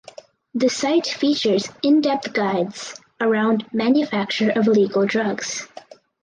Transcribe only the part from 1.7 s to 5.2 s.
in depth guides around manufacture of illegal